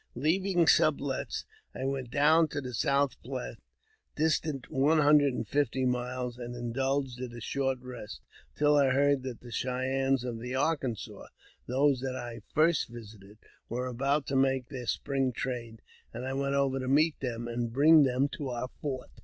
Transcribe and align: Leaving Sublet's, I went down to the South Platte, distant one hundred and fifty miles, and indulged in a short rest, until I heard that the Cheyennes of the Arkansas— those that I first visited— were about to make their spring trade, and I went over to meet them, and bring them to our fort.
Leaving 0.15 0.65
Sublet's, 0.65 1.45
I 1.75 1.85
went 1.85 2.09
down 2.09 2.47
to 2.47 2.59
the 2.59 2.73
South 2.73 3.21
Platte, 3.21 3.59
distant 4.15 4.71
one 4.71 4.97
hundred 4.97 5.35
and 5.35 5.47
fifty 5.47 5.85
miles, 5.85 6.39
and 6.39 6.55
indulged 6.55 7.19
in 7.21 7.31
a 7.33 7.39
short 7.39 7.77
rest, 7.81 8.19
until 8.55 8.77
I 8.77 8.87
heard 8.89 9.21
that 9.21 9.41
the 9.41 9.51
Cheyennes 9.51 10.23
of 10.23 10.39
the 10.39 10.55
Arkansas— 10.55 11.27
those 11.67 11.99
that 11.99 12.15
I 12.15 12.41
first 12.51 12.89
visited— 12.89 13.37
were 13.69 13.85
about 13.85 14.25
to 14.25 14.35
make 14.35 14.69
their 14.69 14.87
spring 14.87 15.33
trade, 15.33 15.83
and 16.11 16.25
I 16.25 16.33
went 16.33 16.55
over 16.55 16.79
to 16.79 16.87
meet 16.87 17.19
them, 17.19 17.47
and 17.47 17.71
bring 17.71 18.01
them 18.01 18.27
to 18.37 18.49
our 18.49 18.69
fort. 18.81 19.11